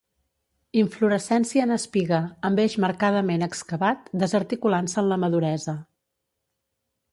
Inflorescència 0.83 1.65
en 1.67 1.73
espiga, 1.75 2.21
amb 2.49 2.63
eix 2.63 2.77
marcadament 2.87 3.45
excavat, 3.49 4.09
desarticulant-se 4.25 5.01
en 5.05 5.09
la 5.15 5.21
maduresa. 5.27 5.77